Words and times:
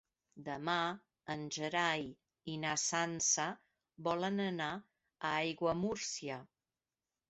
Demà 0.45 0.77
en 1.33 1.43
Gerai 1.57 2.07
i 2.55 2.57
na 2.65 2.73
Sança 2.87 3.47
volen 4.11 4.45
anar 4.51 4.75
a 4.75 5.35
Aiguamúrcia. 5.47 6.45